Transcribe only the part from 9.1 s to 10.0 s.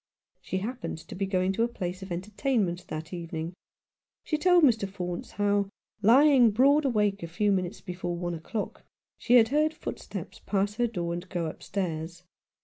she had heard foot